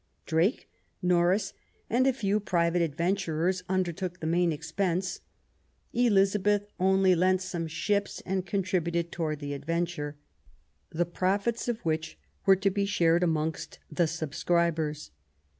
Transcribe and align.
Drake, 0.25 0.67
Norris, 1.03 1.53
and 1.87 2.07
a 2.07 2.11
few 2.13 2.39
private 2.39 2.81
adventurers 2.81 3.61
undertook 3.69 4.19
the 4.19 4.25
main 4.25 4.51
expense; 4.51 5.19
Elizabeth 5.93 6.65
only 6.79 7.13
lent 7.13 7.39
some 7.43 7.67
ships, 7.67 8.19
and 8.25 8.43
contributed 8.43 9.11
towards 9.11 9.41
the 9.41 9.53
adventure, 9.53 10.15
the 10.89 11.05
profits 11.05 11.67
of 11.67 11.81
which 11.81 12.17
were 12.47 12.55
to 12.55 12.71
be 12.71 12.87
shared 12.87 13.21
amongst 13.21 13.77
the 13.91 14.07
subscribers. 14.07 15.11